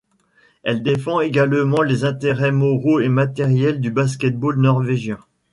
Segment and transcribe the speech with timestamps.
[0.63, 5.19] Elle défend également les intérêts moraux et matériels du basket-ball norvégien.